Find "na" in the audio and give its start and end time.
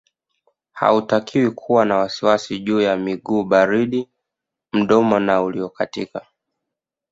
1.85-1.97, 5.19-5.41